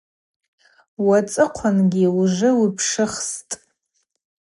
[1.05, 3.53] Уацӏыхъвангьи ужвы уипшыхстӏ.